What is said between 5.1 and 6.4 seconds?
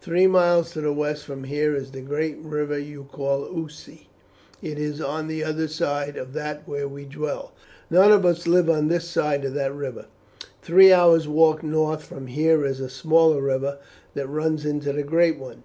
the other side of